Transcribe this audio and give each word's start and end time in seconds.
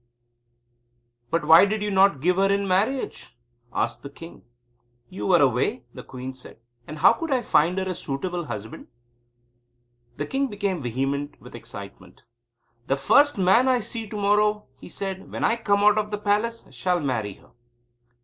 "But 1.29 1.45
why 1.45 1.65
did 1.65 1.83
you 1.83 1.91
not 1.91 2.21
give 2.21 2.37
her 2.37 2.51
in 2.51 2.67
marriage?" 2.67 3.37
asked 3.71 4.01
the 4.01 4.09
king. 4.09 4.41
"You 5.11 5.27
were 5.27 5.39
away," 5.41 5.83
the 5.93 6.01
queen 6.01 6.33
said. 6.33 6.57
"And 6.87 6.97
how 6.97 7.13
could 7.13 7.29
I 7.29 7.43
find 7.43 7.77
her 7.77 7.87
a 7.87 7.93
suitable 7.93 8.45
husband?" 8.45 8.87
The 10.17 10.25
king 10.25 10.47
became 10.47 10.81
vehement 10.81 11.39
with 11.39 11.53
excitement. 11.53 12.23
"The 12.87 12.97
first 12.97 13.37
man 13.37 13.67
I 13.67 13.79
see 13.79 14.07
to 14.07 14.17
morrow," 14.17 14.65
he 14.79 14.89
said, 14.89 15.31
"when 15.31 15.43
I 15.43 15.55
come 15.55 15.83
out 15.83 15.99
of 15.99 16.09
the 16.09 16.17
palace 16.17 16.65
shall 16.71 16.99
marry 16.99 17.35
her." 17.35 17.51